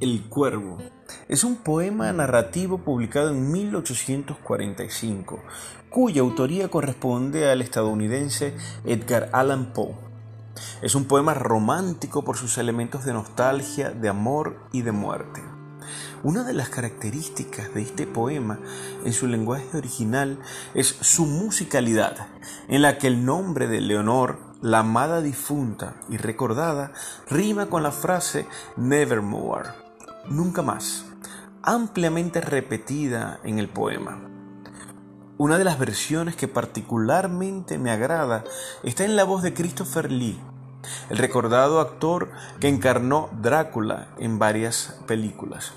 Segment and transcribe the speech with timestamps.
[0.00, 0.78] El Cuervo
[1.28, 5.40] es un poema narrativo publicado en 1845,
[5.88, 9.94] cuya autoría corresponde al estadounidense Edgar Allan Poe.
[10.82, 15.40] Es un poema romántico por sus elementos de nostalgia, de amor y de muerte.
[16.24, 18.58] Una de las características de este poema
[19.04, 20.40] en su lenguaje original
[20.74, 22.26] es su musicalidad,
[22.66, 26.92] en la que el nombre de Leonor, la amada difunta y recordada,
[27.28, 29.83] rima con la frase Nevermore,
[30.28, 31.06] nunca más,
[31.62, 34.30] ampliamente repetida en el poema.
[35.36, 38.44] Una de las versiones que particularmente me agrada
[38.82, 40.40] está en la voz de Christopher Lee,
[41.10, 45.72] el recordado actor que encarnó Drácula en varias películas.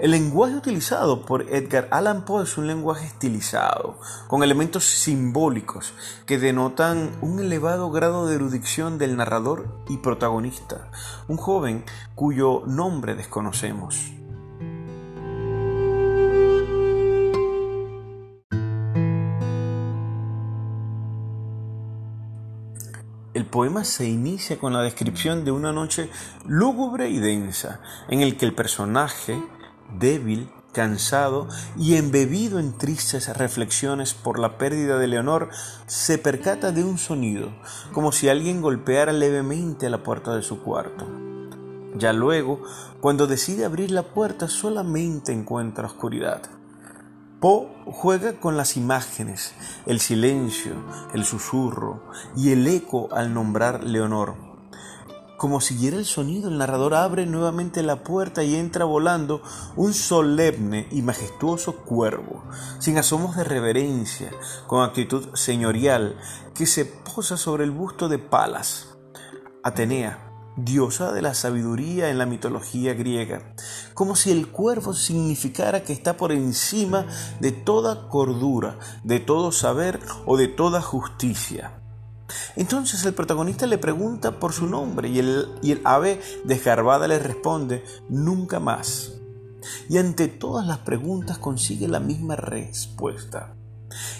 [0.00, 3.98] El lenguaje utilizado por Edgar Allan Poe es un lenguaje estilizado,
[4.28, 5.92] con elementos simbólicos
[6.26, 10.90] que denotan un elevado grado de erudición del narrador y protagonista,
[11.28, 11.84] un joven
[12.14, 14.19] cuyo nombre desconocemos.
[23.32, 26.10] El poema se inicia con la descripción de una noche
[26.48, 29.40] lúgubre y densa, en el que el personaje,
[30.00, 35.48] débil, cansado y embebido en tristes reflexiones por la pérdida de Leonor,
[35.86, 37.52] se percata de un sonido,
[37.92, 41.06] como si alguien golpeara levemente la puerta de su cuarto.
[41.94, 42.60] Ya luego,
[43.00, 46.59] cuando decide abrir la puerta, solamente encuentra oscuridad.
[47.40, 49.54] Poe juega con las imágenes,
[49.86, 50.74] el silencio,
[51.14, 52.02] el susurro
[52.36, 54.34] y el eco al nombrar Leonor.
[55.38, 59.40] Como siguiera el sonido, el narrador abre nuevamente la puerta y entra volando
[59.74, 62.44] un solemne y majestuoso cuervo,
[62.78, 64.30] sin asomos de reverencia,
[64.66, 66.18] con actitud señorial,
[66.54, 68.98] que se posa sobre el busto de Palas.
[69.62, 73.54] Atenea, diosa de la sabiduría en la mitología griega,
[73.94, 77.06] como si el cuervo significara que está por encima
[77.40, 81.80] de toda cordura, de todo saber o de toda justicia.
[82.56, 88.60] Entonces el protagonista le pregunta por su nombre y el, ave desgarbada le responde, nunca
[88.60, 89.12] más.
[89.88, 93.54] Y ante todas las preguntas consigue la misma respuesta.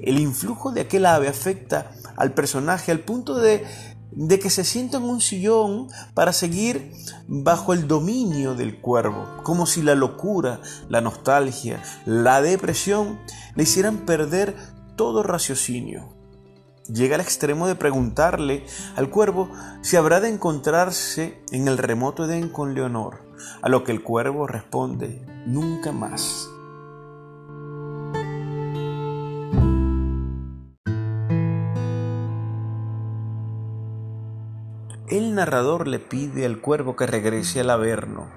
[0.00, 3.64] El influjo de aquel ave afecta al personaje al punto de
[4.14, 6.92] de que se sienta en un sillón para seguir
[7.26, 13.18] bajo el dominio del cuervo, como si la locura, la nostalgia, la depresión
[13.54, 14.54] le hicieran perder
[14.96, 16.14] todo raciocinio.
[16.92, 19.48] Llega al extremo de preguntarle al cuervo
[19.82, 23.20] si habrá de encontrarse en el remoto Edén con Leonor,
[23.62, 26.51] a lo que el cuervo responde, nunca más.
[35.12, 38.28] El narrador le pide al cuervo que regrese al Averno,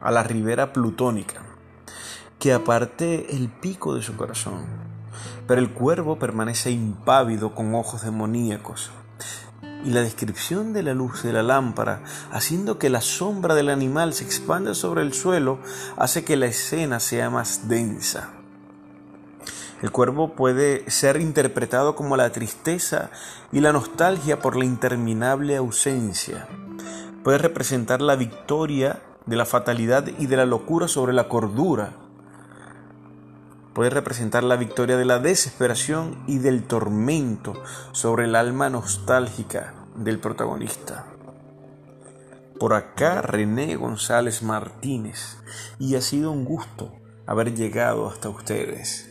[0.00, 1.42] a la ribera plutónica,
[2.38, 4.64] que aparte el pico de su corazón.
[5.46, 8.90] Pero el cuervo permanece impávido con ojos demoníacos.
[9.84, 12.02] Y la descripción de la luz de la lámpara,
[12.32, 15.58] haciendo que la sombra del animal se expanda sobre el suelo,
[15.98, 18.39] hace que la escena sea más densa.
[19.82, 23.10] El cuervo puede ser interpretado como la tristeza
[23.50, 26.46] y la nostalgia por la interminable ausencia.
[27.24, 31.92] Puede representar la victoria de la fatalidad y de la locura sobre la cordura.
[33.72, 37.54] Puede representar la victoria de la desesperación y del tormento
[37.92, 41.06] sobre el alma nostálgica del protagonista.
[42.58, 45.38] Por acá René González Martínez
[45.78, 46.92] y ha sido un gusto
[47.26, 49.09] haber llegado hasta ustedes.